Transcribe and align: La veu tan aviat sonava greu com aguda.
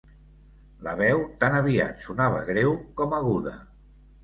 La 0.87 0.95
veu 1.01 1.21
tan 1.43 1.59
aviat 1.59 2.07
sonava 2.07 2.41
greu 2.51 2.75
com 3.03 3.17
aguda. 3.21 3.57